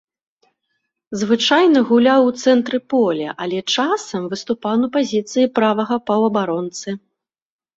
[1.23, 6.87] Звычайна гуляў у цэнтры поля, але часам выступаў на пазіцыі правага паўабаронцы.